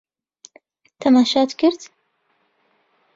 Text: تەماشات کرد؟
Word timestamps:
تەماشات 1.01 1.51
کرد؟ 1.59 1.81